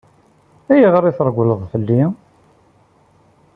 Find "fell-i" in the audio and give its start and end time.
1.71-2.01